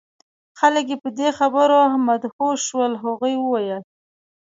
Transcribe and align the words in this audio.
خلک 0.59 0.85
یې 0.91 0.97
په 1.03 1.09
دې 1.17 1.29
خبرو 1.37 1.79
مدهوش 2.07 2.59
شول. 2.69 2.91
هغوی 3.03 3.33
وویل: 3.39 3.81